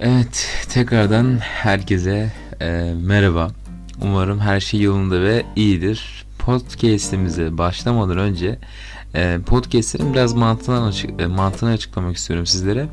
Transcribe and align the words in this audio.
Evet, 0.00 0.66
tekrardan 0.68 1.38
herkese 1.38 2.32
e, 2.60 2.92
merhaba. 3.02 3.50
Umarım 4.02 4.40
her 4.40 4.60
şey 4.60 4.80
yolunda 4.80 5.22
ve 5.22 5.46
iyidir. 5.56 6.26
Podcast'imize 6.38 7.58
başlamadan 7.58 8.18
önce 8.18 8.58
e, 9.14 9.38
podcast'lerin 9.46 10.14
biraz 10.14 10.34
mantığını, 10.34 10.86
açık, 10.86 11.20
e, 11.20 11.26
mantığını 11.26 11.70
açıklamak 11.70 12.16
istiyorum 12.16 12.46
sizlere. 12.46 12.86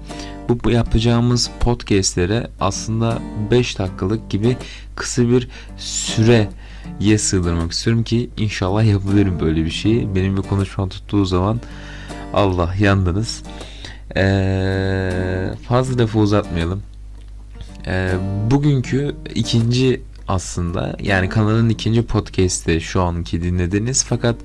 Bu, 0.49 0.71
yapacağımız 0.71 1.51
podcast'lere 1.59 2.47
aslında 2.59 3.19
5 3.51 3.79
dakikalık 3.79 4.29
gibi 4.29 4.57
kısa 4.95 5.29
bir 5.29 5.49
süreye 5.77 6.49
sığdırmak 7.17 7.71
istiyorum 7.71 8.03
ki 8.03 8.29
inşallah 8.37 8.83
yapabilirim 8.83 9.39
böyle 9.39 9.65
bir 9.65 9.71
şeyi. 9.71 10.15
Benim 10.15 10.37
bir 10.37 10.41
konuşmam 10.41 10.89
tuttuğu 10.89 11.25
zaman 11.25 11.61
Allah 12.33 12.75
yandınız. 12.79 13.43
Ee, 14.15 15.49
fazla 15.67 16.03
lafı 16.03 16.19
uzatmayalım. 16.19 16.83
Ee, 17.87 18.11
bugünkü 18.51 19.15
ikinci 19.35 20.01
aslında 20.27 20.95
yani 21.01 21.29
kanalın 21.29 21.69
ikinci 21.69 22.05
podcast'i 22.05 22.81
şu 22.81 23.01
anki 23.01 23.43
dinlediniz 23.43 24.05
fakat 24.09 24.35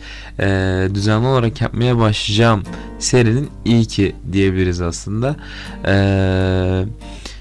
e, 0.41 0.47
düzenli 0.95 1.27
olarak 1.27 1.61
yapmaya 1.61 1.99
başlayacağım 1.99 2.63
serinin 2.99 3.51
ilki 3.65 4.17
diyebiliriz 4.33 4.81
aslında. 4.81 5.37
Ee, 5.87 6.85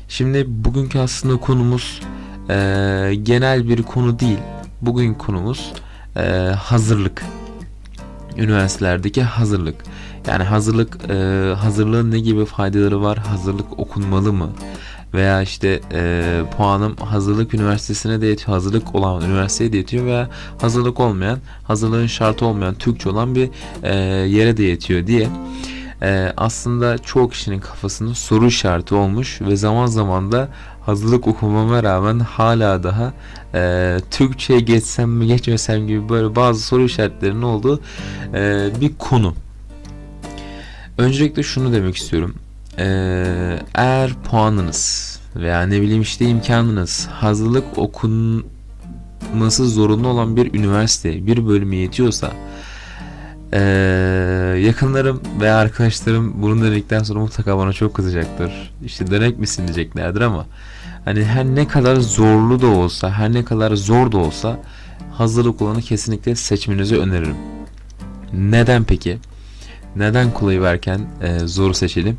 şimdi 0.10 0.46
bugünkü 0.48 1.00
aslında 1.00 1.38
konumuz 1.38 2.02
e, 2.50 2.56
genel 3.24 3.70
bir 3.70 3.84
konu 3.84 4.20
değil. 4.20 4.40
Bugün 4.82 5.14
konumuz 5.14 5.74
e, 6.16 6.22
hazırlık. 6.58 7.24
Üniversitelerdeki 8.38 9.24
hazırlık. 9.24 9.76
Yani 10.28 10.44
hazırlık 10.44 10.98
e, 11.10 11.14
hazırlığın 11.56 12.12
ne 12.12 12.20
gibi 12.20 12.46
faydaları 12.46 13.02
var? 13.02 13.18
Hazırlık 13.18 13.80
okunmalı 13.80 14.34
mı? 14.34 14.50
Veya 15.14 15.42
işte 15.42 15.82
e, 15.94 16.42
puanım 16.58 16.96
hazırlık 16.96 17.54
üniversitesine 17.54 18.22
de 18.22 18.26
yetiyor, 18.26 18.50
hazırlık 18.50 18.96
olan 18.96 19.24
üniversiteye 19.24 19.74
de 19.74 19.78
yetiyor 19.78 20.06
veya 20.06 20.30
hazırlık 20.62 21.00
olmayan, 21.00 21.40
hazırlığın 21.64 22.08
şartı 22.08 22.46
olmayan, 22.46 22.76
Türkçe 22.76 23.10
olan 23.10 23.36
bir 23.36 23.50
e, 23.84 23.96
yere 24.28 24.58
de 24.58 24.64
yetiyor 24.64 25.08
diye 25.08 25.30
e, 26.02 26.34
aslında 26.38 26.98
çoğu 26.98 27.30
kişinin 27.30 27.60
kafasında 27.60 28.16
soru 28.16 28.48
işareti 28.48 28.96
olmuş 28.96 29.42
ve 29.42 29.56
zaman 29.56 29.86
zaman 29.86 30.32
da 30.32 30.50
hazırlık 30.86 31.28
okumama 31.28 31.84
rağmen 31.84 32.20
hala 32.20 32.84
daha 32.84 33.14
e, 33.54 33.98
Türkçe'ye 34.12 34.60
geçsem 34.60 35.10
mi 35.10 35.28
geçmesem 35.28 35.88
gibi 35.88 36.10
böyle 36.10 36.36
bazı 36.36 36.62
soru 36.62 36.84
işaretlerinin 36.84 37.42
olduğu 37.42 37.82
e, 38.34 38.70
bir 38.82 38.98
konu. 38.98 39.34
Öncelikle 40.98 41.44
şunu 41.44 41.74
demek 41.74 41.96
istiyorum. 41.96 42.36
Ee, 42.80 43.60
eğer 43.76 44.14
puanınız 44.14 45.20
veya 45.36 45.62
ne 45.62 45.82
bileyim 45.82 46.02
işte 46.02 46.26
imkanınız 46.26 47.08
hazırlık 47.08 47.78
okunması 47.78 49.70
zorunlu 49.70 50.08
olan 50.08 50.36
bir 50.36 50.54
üniversite 50.54 51.28
bir 51.28 51.48
bölümü 51.48 51.76
yetiyorsa 51.76 52.32
ee, 53.54 53.60
yakınlarım 54.62 55.22
veya 55.42 55.58
arkadaşlarım 55.58 56.42
bunu 56.42 56.64
dedikten 56.64 57.04
sonra 57.04 57.20
mutlaka 57.20 57.58
bana 57.58 57.74
çok 57.74 57.94
kızacaktır. 57.94 58.74
İşte 58.86 59.12
dönek 59.12 59.40
misin 59.40 59.68
diyeceklerdir 59.68 60.22
ama 60.22 60.46
hani 61.06 61.26
her 61.26 61.46
ne 61.46 61.68
kadar 61.68 61.96
zorlu 61.96 62.62
da 62.62 62.68
olsa 62.68 63.12
her 63.12 63.34
ne 63.34 63.46
kadar 63.46 63.76
zor 63.76 64.12
da 64.12 64.18
olsa 64.18 64.60
hazırlık 65.14 65.62
olanı 65.62 65.82
kesinlikle 65.82 66.36
seçmenizi 66.36 66.98
öneririm. 66.98 67.36
Neden 68.34 68.84
peki? 68.84 69.18
Neden 69.96 70.34
kolayı 70.34 70.62
verken 70.62 71.02
e, 71.22 71.40
zoru 71.40 71.74
seçelim? 71.74 72.18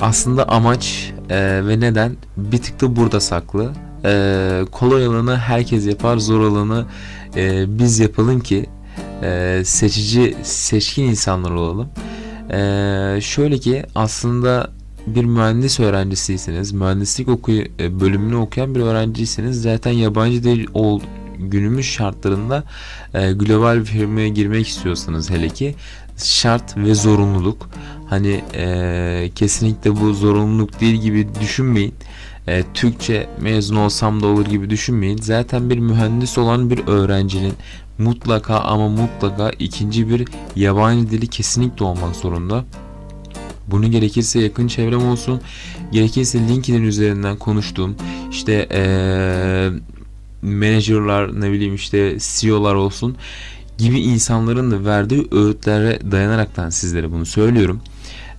Aslında 0.00 0.48
amaç 0.48 1.12
e, 1.30 1.66
ve 1.66 1.80
neden 1.80 2.16
bir 2.36 2.58
tık 2.58 2.80
da 2.80 2.96
burada 2.96 3.20
saklı. 3.20 3.72
E, 4.04 4.64
kolay 4.72 5.06
alanı 5.06 5.36
herkes 5.36 5.86
yapar, 5.86 6.16
zor 6.16 6.40
alanı 6.40 6.86
e, 7.36 7.78
biz 7.78 7.98
yapalım 7.98 8.40
ki 8.40 8.66
e, 9.22 9.62
seçici, 9.64 10.36
seçkin 10.42 11.04
insanlar 11.04 11.50
olalım. 11.50 11.88
E, 12.50 13.20
şöyle 13.20 13.58
ki 13.58 13.84
aslında 13.94 14.70
bir 15.06 15.24
mühendis 15.24 15.80
öğrencisiyseniz, 15.80 16.72
mühendislik 16.72 17.28
okuyu, 17.28 17.64
e, 17.80 18.00
bölümünü 18.00 18.36
okuyan 18.36 18.74
bir 18.74 18.80
öğrenciyseniz 18.80 19.62
zaten 19.62 19.92
yabancı 19.92 20.44
dil 20.44 20.66
ol, 20.74 21.00
günümüz 21.38 21.86
şartlarında 21.86 22.64
e, 23.14 23.32
global 23.32 23.80
bir 23.80 23.84
firmaya 23.84 24.28
girmek 24.28 24.68
istiyorsanız 24.68 25.30
hele 25.30 25.48
ki 25.48 25.74
şart 26.16 26.76
ve 26.76 26.94
zorunluluk. 26.94 27.68
Hani 28.08 28.44
e, 28.54 29.30
kesinlikle 29.34 30.00
bu 30.00 30.14
zorunluluk 30.14 30.80
değil 30.80 30.94
gibi 30.94 31.28
düşünmeyin. 31.40 31.94
E, 32.48 32.64
Türkçe 32.74 33.28
mezun 33.40 33.76
olsam 33.76 34.22
da 34.22 34.26
olur 34.26 34.46
gibi 34.46 34.70
düşünmeyin. 34.70 35.18
Zaten 35.18 35.70
bir 35.70 35.78
mühendis 35.78 36.38
olan 36.38 36.70
bir 36.70 36.86
öğrencinin 36.86 37.54
mutlaka 37.98 38.58
ama 38.58 38.88
mutlaka 38.88 39.50
ikinci 39.50 40.08
bir 40.10 40.28
yabancı 40.56 41.10
dili 41.10 41.26
kesinlikle 41.26 41.84
olmak 41.84 42.16
zorunda. 42.16 42.64
Bunu 43.66 43.90
gerekirse 43.90 44.40
yakın 44.40 44.68
çevrem 44.68 45.06
olsun, 45.08 45.40
gerekirse 45.92 46.38
LinkedIn 46.38 46.82
üzerinden 46.82 47.36
konuştuğum 47.36 47.96
işte 48.30 48.68
ee, 48.70 49.70
menajerler 50.42 51.40
ne 51.40 51.52
bileyim 51.52 51.74
işte 51.74 52.16
CEO'lar 52.20 52.74
olsun 52.74 53.16
gibi 53.82 54.00
insanların 54.00 54.70
da 54.70 54.84
verdiği 54.84 55.28
öğütlere 55.32 56.10
dayanaraktan 56.10 56.70
sizlere 56.70 57.12
bunu 57.12 57.26
söylüyorum. 57.26 57.80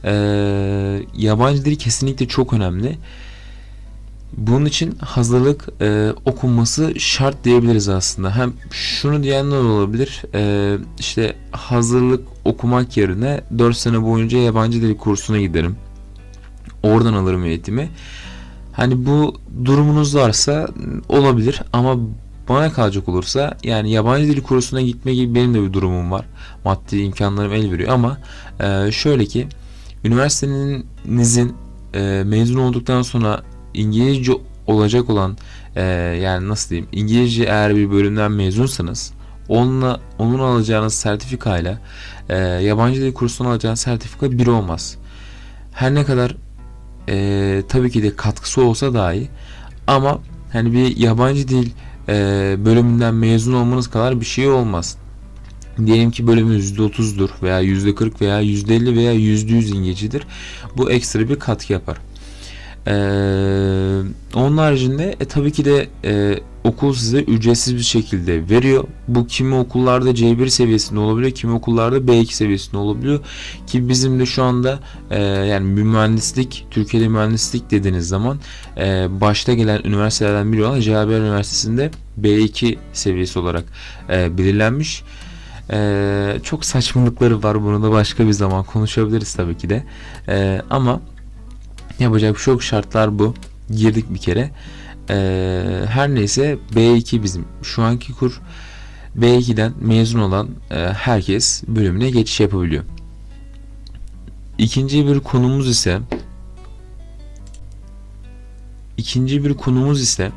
Ee, 0.04 1.02
yabancı 1.18 1.66
dil 1.66 1.76
kesinlikle 1.76 2.28
çok 2.28 2.54
önemli. 2.54 2.98
Bunun 4.38 4.66
için 4.66 4.96
hazırlık 4.98 5.70
e, 5.82 6.12
okunması 6.26 7.00
şart 7.00 7.44
diyebiliriz 7.44 7.90
aslında. 7.90 8.36
Hem 8.36 8.54
şunu 8.72 9.24
diyenler 9.24 9.58
olabilir. 9.58 10.24
E, 10.34 10.78
işte 11.00 11.36
hazırlık 11.52 12.28
okumak 12.46 12.98
yerine 12.98 13.42
4 13.58 13.78
sene 13.78 14.04
boyunca 14.04 14.38
yabancı 14.38 14.82
dil 14.82 14.98
kursuna 14.98 15.40
giderim. 15.40 15.76
Oradan 16.84 17.14
alırım 17.14 17.46
eğitimi. 17.46 17.90
Hani 18.74 19.06
bu 19.06 19.36
durumunuz 19.66 20.16
varsa 20.16 20.68
olabilir 21.10 21.62
ama 21.74 21.98
bana 22.50 22.74
kalacak 22.74 23.10
olursa 23.10 23.58
yani 23.64 23.92
yabancı 23.92 24.28
dil 24.28 24.42
kursuna 24.42 24.82
gitme 24.82 25.14
gibi 25.14 25.36
benim 25.36 25.54
de 25.54 25.64
bir 25.64 25.74
durumum 25.74 26.12
var. 26.12 26.26
Maddi 26.66 26.98
imkanlarım 26.98 27.54
el 27.54 27.72
veriyor 27.72 27.90
ama 27.90 28.18
e, 28.60 28.92
şöyle 28.92 29.26
ki 29.26 29.48
üniversitenizin 30.04 31.56
e, 31.94 32.24
mezun 32.26 32.60
olduktan 32.60 33.02
sonra 33.02 33.44
İngilizce 33.74 34.34
olacak 34.68 35.10
olan 35.10 35.38
e, 35.76 35.84
yani 36.22 36.48
nasıl 36.48 36.70
diyeyim 36.70 36.90
İngilizce 36.92 37.44
eğer 37.44 37.76
bir 37.76 37.92
bölümden 37.92 38.32
mezunsanız 38.32 39.14
onunla 39.50 40.00
onun 40.20 40.40
alacağınız 40.40 40.94
sertifikayla 40.94 41.80
e, 42.30 42.38
yabancı 42.38 43.02
dil 43.02 43.14
kursundan 43.14 43.52
alacağınız 43.52 43.80
sertifika 43.80 44.32
bir 44.32 44.48
olmaz. 44.48 44.98
Her 45.74 45.96
ne 45.96 46.04
kadar 46.04 46.36
e, 47.10 47.64
tabii 47.70 47.92
ki 47.92 48.04
de 48.04 48.16
katkısı 48.16 48.64
olsa 48.64 48.94
dahi 48.94 49.30
ama 49.88 50.20
hani 50.54 50.74
bir 50.74 50.98
yabancı 50.98 51.48
dil 51.48 51.72
e, 52.10 52.14
bölümünden 52.66 53.16
mezun 53.16 53.54
olmanız 53.54 53.90
kadar 53.90 54.20
bir 54.20 54.26
şey 54.26 54.50
olmaz. 54.50 54.98
Diyelim 55.86 56.12
ki 56.12 56.28
bölümünüz 56.28 56.78
%30'dur 56.78 57.30
veya 57.44 57.62
%40 57.62 58.22
veya 58.22 58.42
%50 58.42 58.96
veya 58.96 59.14
%100 59.14 59.76
İngilizcedir. 59.76 60.28
Bu 60.78 60.92
ekstra 60.92 61.30
bir 61.30 61.40
katkı 61.40 61.74
yapar. 61.74 61.98
Ee, 62.88 62.94
onun 64.36 64.58
haricinde 64.58 65.16
e, 65.20 65.26
tabii 65.26 65.52
ki 65.52 65.66
de 65.66 65.88
e, 66.06 66.40
okul 66.64 66.94
size 66.94 67.22
ücretsiz 67.22 67.76
bir 67.76 67.82
şekilde 67.82 68.50
veriyor. 68.50 68.84
Bu 69.08 69.28
kimi 69.28 69.56
okullarda 69.56 70.12
C1 70.12 70.50
seviyesinde 70.50 71.00
olabiliyor, 71.00 71.32
kimi 71.32 71.54
okullarda 71.54 71.98
B2 71.98 72.26
seviyesinde 72.26 72.78
olabiliyor. 72.78 73.20
Ki 73.68 73.90
bizim 73.90 74.20
de 74.20 74.26
şu 74.26 74.44
anda 74.44 74.80
e, 75.12 75.22
yani 75.24 75.78
bir 75.78 75.84
mühendislik, 75.84 76.68
Türkiye'de 76.72 77.08
mühendislik 77.08 77.72
dediğiniz 77.72 78.08
zaman 78.08 78.40
e, 78.78 79.08
başta 79.22 79.54
gelen 79.54 79.82
üniversitelerden 79.84 80.54
biri 80.54 80.64
olan 80.64 80.82
CHB 80.82 81.10
Üniversitesi'nde 81.10 81.92
B2 82.22 82.78
seviyesi 82.94 83.40
olarak 83.40 83.64
e, 84.10 84.38
belirlenmiş. 84.38 85.04
E, 85.72 86.40
çok 86.44 86.66
saçmalıkları 86.66 87.44
var. 87.44 87.64
Bunu 87.64 87.84
da 87.84 87.92
başka 87.92 88.28
bir 88.28 88.32
zaman 88.32 88.64
konuşabiliriz 88.64 89.34
tabii 89.34 89.58
ki 89.58 89.70
de. 89.70 89.84
E, 90.28 90.62
ama 90.70 91.02
Yapacak 92.00 92.36
bir 92.36 92.40
şey 92.40 92.54
yok. 92.54 92.64
Şartlar 92.64 93.20
bu. 93.20 93.34
Girdik 93.72 94.14
bir 94.14 94.20
kere. 94.20 94.52
Ee, 95.10 95.86
her 95.88 96.16
neyse 96.16 96.58
B2 96.76 97.24
bizim 97.24 97.46
şu 97.64 97.84
anki 97.84 98.14
kur. 98.14 98.42
B2'den 99.20 99.74
mezun 99.82 100.20
olan 100.20 100.50
e, 100.72 100.76
herkes 100.76 101.64
bölümüne 101.68 102.10
geçiş 102.10 102.40
yapabiliyor. 102.40 102.84
İkinci 104.58 105.08
bir 105.08 105.20
konumuz 105.20 105.70
ise 105.70 106.00
ikinci 108.98 109.44
bir 109.44 109.54
konumuz 109.54 110.02
ise 110.02 110.32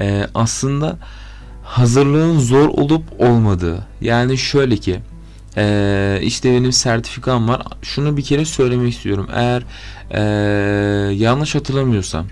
e, 0.00 0.26
aslında 0.34 0.98
hazırlığın 1.64 2.38
zor 2.38 2.68
olup 2.68 3.02
olmadığı. 3.18 3.86
Yani 4.00 4.38
şöyle 4.38 4.76
ki 4.76 5.00
ee, 5.56 6.20
işte 6.22 6.52
benim 6.52 6.72
sertifikam 6.72 7.48
var. 7.48 7.62
Şunu 7.82 8.16
bir 8.16 8.22
kere 8.22 8.44
söylemek 8.44 8.92
istiyorum. 8.92 9.28
Eğer 9.34 9.62
ee, 10.10 10.20
yanlış 11.14 11.54
hatırlamıyorsam 11.54 12.26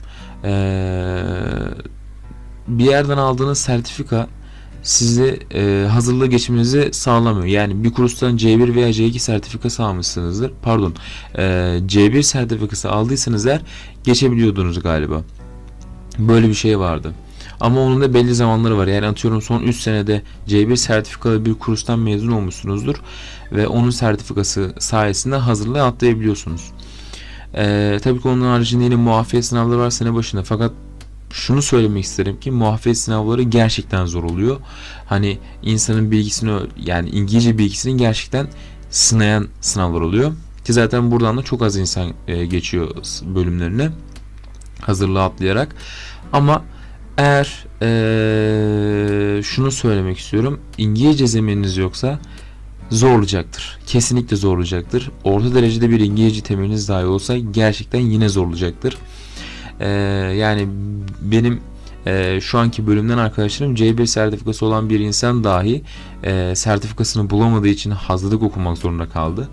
Ee, 0.45 1.23
bir 2.69 2.85
yerden 2.85 3.17
aldığınız 3.17 3.59
sertifika 3.59 4.29
sizi 4.83 5.41
e, 5.55 5.87
hazırlığı 5.91 6.27
geçmenizi 6.27 6.89
sağlamıyor. 6.93 7.47
Yani 7.47 7.85
bir 7.85 7.93
kurstan 7.93 8.37
C1 8.37 8.75
veya 8.75 8.91
C2 8.91 9.19
sertifikası 9.19 9.85
almışsınızdır. 9.85 10.53
Pardon. 10.63 10.95
e, 11.35 11.43
C1 11.87 12.23
sertifikası 12.23 12.91
aldıysanız 12.91 13.47
eğer 13.47 13.61
geçebiliyordunuz 14.05 14.83
galiba. 14.83 15.23
Böyle 16.19 16.49
bir 16.49 16.55
şey 16.55 16.79
vardı. 16.79 17.13
Ama 17.61 17.81
onun 17.81 18.01
da 18.01 18.15
belli 18.15 18.35
zamanları 18.35 18.79
var. 18.79 18.87
Yani 18.87 19.07
atıyorum 19.07 19.43
son 19.43 19.63
3 19.63 19.77
senede 19.77 20.23
C1 20.49 20.77
sertifikalı 20.77 21.45
bir 21.45 21.55
kurstan 21.55 21.99
mezun 21.99 22.33
olmuşsunuzdur 22.33 22.97
ve 23.53 23.67
onun 23.67 23.91
sertifikası 23.91 24.75
sayesinde 24.79 25.37
hazırlığı 25.37 25.85
atlayabiliyorsunuz. 25.85 26.73
Ee, 27.55 27.99
tabii 28.03 28.23
ki 28.23 28.29
onun 28.29 28.45
haricinde 28.45 28.85
yine 28.85 28.97
muafiyet 28.97 29.45
sınavları 29.45 29.79
var 29.79 29.91
sene 29.91 30.15
başında. 30.15 30.43
Fakat 30.43 30.73
şunu 31.31 31.63
söylemek 31.63 32.05
isterim 32.05 32.41
ki 32.41 32.51
muafiyet 32.51 32.99
sınavları 32.99 33.43
gerçekten 33.43 34.07
zor 34.07 34.25
oluyor. 34.25 34.57
Hani 35.07 35.39
insanın 35.63 36.11
bilgisini 36.11 36.61
yani 36.77 37.09
İngilizce 37.09 37.59
bilgisini 37.59 37.97
gerçekten 37.97 38.49
sınayan 38.91 39.49
sınavlar 39.61 40.01
oluyor. 40.01 40.33
Ki 40.65 40.73
zaten 40.73 41.11
buradan 41.11 41.39
da 41.39 41.43
çok 41.43 41.63
az 41.63 41.77
insan 41.77 42.13
e, 42.29 42.47
geçiyor 42.47 42.89
bölümlerine 43.35 43.91
hazırlığı 44.81 45.23
atlayarak. 45.23 45.75
Ama 46.33 46.65
eğer 47.19 47.67
e, 47.83 49.43
şunu 49.43 49.71
söylemek 49.71 50.19
istiyorum. 50.19 50.61
İngilizce 50.79 51.27
zemininiz 51.27 51.77
yoksa 51.77 52.19
zorlayacaktır. 52.91 53.79
Kesinlikle 53.87 54.37
zorlayacaktır. 54.37 55.11
Orta 55.25 55.55
derecede 55.55 55.91
bir 55.91 56.01
İngilizce 56.01 56.41
temeliniz 56.41 56.89
dahi 56.89 57.07
olsa 57.07 57.39
gerçekten 57.39 58.01
yine 58.01 58.29
zorlayacaktır. 58.29 58.99
Ee, 59.81 59.89
yani 60.37 60.69
benim 61.23 61.61
e, 62.07 62.41
şu 62.41 62.59
anki 62.59 62.87
bölümden 62.87 63.19
arkadaşlarım 63.19 63.75
C1 63.75 64.07
sertifikası 64.07 64.67
olan 64.67 64.91
bir 64.91 65.01
insan 65.01 65.45
dahi 65.45 65.83
e, 66.25 66.55
sertifikasını 66.55 67.31
bulamadığı 67.31 67.69
için 67.69 67.91
hazırlık 67.91 68.43
okumak 68.43 68.79
zorunda 68.79 69.09
kaldı. 69.09 69.49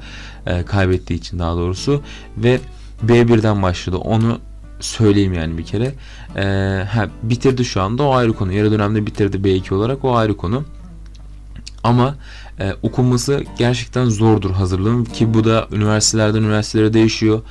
E, 0.46 0.64
kaybettiği 0.64 1.20
için 1.20 1.40
daha 1.40 1.56
doğrusu 1.56 2.02
ve 2.38 2.60
B1'den 3.08 3.62
başladı. 3.62 3.98
Onu 3.98 4.40
söyleyeyim 4.80 5.34
yani 5.34 5.58
bir 5.58 5.66
kere. 5.66 5.94
E, 6.36 6.44
ha, 6.84 7.08
bitirdi 7.24 7.66
şu 7.66 7.82
anda 7.82 8.04
o 8.04 8.14
ayrı 8.14 8.34
konu. 8.34 8.54
Yarı 8.54 8.72
dönemde 8.72 9.06
bitirdi 9.06 9.38
B2 9.38 9.74
olarak 9.74 10.06
o 10.06 10.16
ayrı 10.16 10.38
konu. 10.38 10.64
Ama 11.84 12.16
e, 12.60 12.74
okunması 12.84 13.44
gerçekten 13.58 14.06
zordur 14.06 14.52
hazırlığın 14.52 15.06
ki 15.06 15.34
bu 15.34 15.44
da 15.44 15.68
üniversitelerden 15.72 16.40
üniversitelere 16.40 16.94
değişiyor. 16.94 17.42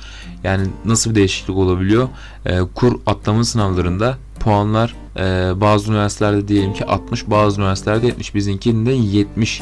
Yani 0.43 0.67
nasıl 0.85 1.09
bir 1.09 1.15
değişiklik 1.15 1.57
olabiliyor? 1.57 2.09
E, 2.45 2.59
kur 2.75 2.99
atlama 3.05 3.43
sınavlarında 3.43 4.17
puanlar 4.39 4.95
e, 5.17 5.21
bazı 5.61 5.91
üniversitelerde 5.91 6.47
diyelim 6.47 6.73
ki 6.73 6.85
60 6.85 7.29
bazı 7.29 7.61
üniversitelerde 7.61 8.07
70 8.07 8.35
bizimkinde 8.35 8.91
70 8.91 9.61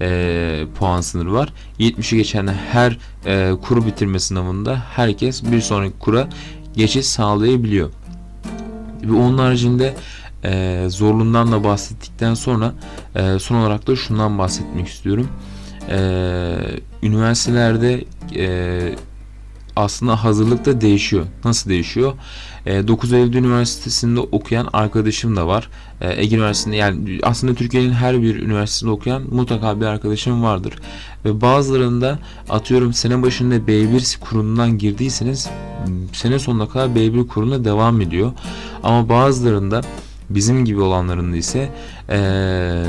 e, 0.00 0.66
puan 0.78 1.00
sınırı 1.00 1.32
var. 1.32 1.52
70'i 1.80 2.18
geçen 2.18 2.46
her 2.46 2.98
e, 3.26 3.52
kuru 3.62 3.86
bitirme 3.86 4.18
sınavında 4.18 4.82
herkes 4.90 5.44
bir 5.44 5.60
sonraki 5.60 5.98
kura 5.98 6.28
geçiş 6.76 7.06
sağlayabiliyor. 7.06 7.90
Ve 9.02 9.12
onun 9.12 9.38
haricinde 9.38 9.94
e, 10.44 10.84
zorluğundan 10.88 11.52
da 11.52 11.64
bahsettikten 11.64 12.34
sonra 12.34 12.72
e, 13.14 13.38
son 13.38 13.56
olarak 13.56 13.86
da 13.86 13.96
şundan 13.96 14.38
bahsetmek 14.38 14.88
istiyorum. 14.88 15.28
E, 15.88 15.98
üniversitelerde 17.02 18.04
e, 18.36 18.94
aslında 19.76 20.24
hazırlık 20.24 20.64
da 20.64 20.80
değişiyor. 20.80 21.26
Nasıl 21.44 21.70
değişiyor? 21.70 22.12
E, 22.66 22.88
9 22.88 23.12
Eylül 23.12 23.34
Üniversitesi'nde 23.34 24.20
okuyan 24.20 24.68
arkadaşım 24.72 25.36
da 25.36 25.46
var. 25.46 25.68
E, 26.00 26.22
Ege 26.22 26.36
Üniversitesi'nde 26.36 26.76
yani 26.76 27.18
aslında 27.22 27.54
Türkiye'nin 27.54 27.92
her 27.92 28.22
bir 28.22 28.42
üniversitesinde 28.42 28.90
okuyan 28.90 29.22
mutlaka 29.30 29.80
bir 29.80 29.86
arkadaşım 29.86 30.42
vardır. 30.42 30.74
Ve 31.24 31.40
bazılarında 31.40 32.18
atıyorum 32.48 32.92
sene 32.92 33.22
başında 33.22 33.56
B1 33.56 34.20
kurundan 34.20 34.78
girdiyseniz 34.78 35.50
sene 36.12 36.38
sonuna 36.38 36.68
kadar 36.68 36.88
B1 36.88 37.26
kuruna 37.26 37.64
devam 37.64 38.00
ediyor. 38.00 38.32
Ama 38.82 39.08
bazılarında 39.08 39.80
bizim 40.30 40.64
gibi 40.64 40.80
olanlarında 40.80 41.36
ise 41.36 41.70
eee 42.08 42.84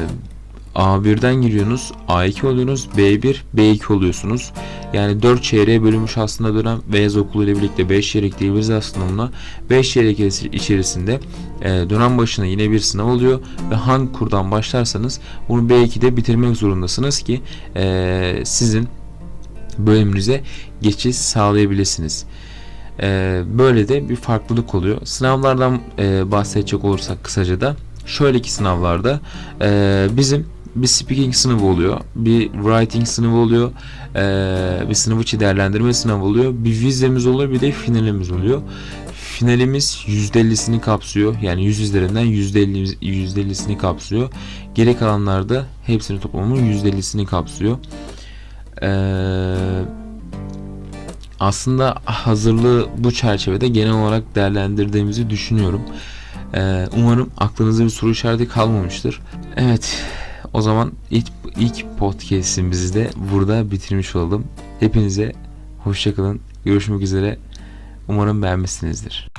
A1'den 0.75 1.35
giriyorsunuz, 1.35 1.91
A2 2.07 2.47
oluyorsunuz, 2.47 2.89
B1, 2.97 3.35
B2 3.55 3.93
oluyorsunuz. 3.93 4.53
Yani 4.93 5.21
4 5.21 5.43
çeyreğe 5.43 5.83
bölünmüş 5.83 6.17
aslında 6.17 6.53
dönem 6.53 6.79
ve 6.93 6.99
yaz 6.99 7.17
okulu 7.17 7.43
ile 7.43 7.55
birlikte 7.55 7.89
5 7.89 8.11
çeyrek 8.11 8.39
diyebiliriz 8.39 8.69
aslında 8.69 9.09
buna. 9.09 9.31
5 9.69 9.91
çeyrek 9.91 10.19
içerisinde 10.53 11.19
e, 11.61 11.69
dönem 11.69 12.17
başına 12.17 12.45
yine 12.45 12.71
bir 12.71 12.79
sınav 12.79 13.05
oluyor 13.05 13.39
ve 13.71 13.75
hangi 13.75 14.11
kurdan 14.11 14.51
başlarsanız 14.51 15.19
bunu 15.49 15.69
B2'de 15.69 16.17
bitirmek 16.17 16.57
zorundasınız 16.57 17.19
ki 17.19 17.41
e, 17.75 18.41
sizin 18.45 18.87
bölümünüze 19.77 20.43
geçiş 20.81 21.15
sağlayabilirsiniz. 21.15 22.25
E, 23.01 23.41
böyle 23.45 23.87
de 23.87 24.09
bir 24.09 24.15
farklılık 24.15 24.75
oluyor. 24.75 24.97
Sınavlardan 25.03 25.81
bahsedecek 26.31 26.83
olursak 26.83 27.23
kısaca 27.23 27.61
da 27.61 27.75
şöyle 28.05 28.41
ki 28.41 28.51
sınavlarda 28.51 29.19
bizim 30.17 30.45
bir 30.75 30.87
speaking 30.87 31.35
sınavı 31.35 31.65
oluyor, 31.65 31.99
bir 32.15 32.51
writing 32.51 33.07
sınavı 33.07 33.35
oluyor, 33.35 33.71
bir 34.89 34.93
sınıf 34.93 35.23
içi 35.23 35.39
değerlendirme 35.39 35.93
sınavı 35.93 36.23
oluyor, 36.23 36.53
bir 36.53 36.69
vizemiz 36.69 37.27
oluyor, 37.27 37.51
bir 37.51 37.61
de 37.61 37.71
finalimiz 37.71 38.31
oluyor. 38.31 38.61
Finalimiz 39.13 40.03
%50'sini 40.07 40.79
kapsıyor. 40.79 41.35
Yani 41.41 41.65
100 41.65 41.79
üzerinden 41.79 42.25
%50 42.25 42.97
%50'sini 43.01 43.77
kapsıyor. 43.77 44.29
Geri 44.75 44.97
kalanlarda 44.97 45.65
hepsini 45.85 46.19
toplamının 46.19 46.73
%50'sini 46.73 47.25
kapsıyor. 47.25 47.77
Eee 48.81 50.03
aslında 51.39 51.95
hazırlığı 52.05 52.87
bu 52.97 53.11
çerçevede 53.11 53.67
genel 53.67 53.93
olarak 53.93 54.35
değerlendirdiğimizi 54.35 55.29
düşünüyorum. 55.29 55.81
Ee, 56.55 56.87
umarım 56.97 57.29
aklınızda 57.37 57.83
bir 57.83 57.89
soru 57.89 58.11
işareti 58.11 58.47
kalmamıştır. 58.47 59.21
Evet, 59.55 60.03
o 60.53 60.61
zaman 60.61 60.91
ilk, 61.11 61.27
ilk 61.57 61.97
podcast'imizi 61.97 62.93
de 62.93 63.09
burada 63.33 63.71
bitirmiş 63.71 64.15
olalım. 64.15 64.45
Hepinize 64.79 65.31
hoşçakalın. 65.83 66.41
Görüşmek 66.65 67.01
üzere. 67.01 67.37
Umarım 68.07 68.41
beğenmişsinizdir. 68.41 69.32